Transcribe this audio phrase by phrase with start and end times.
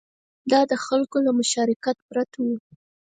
[0.51, 2.47] دا د خلکو له مشارکت پرته و